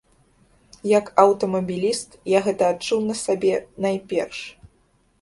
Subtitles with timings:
[0.99, 3.55] Як аўтамабіліст, я гэта адчуў на сабе
[3.89, 4.39] найперш.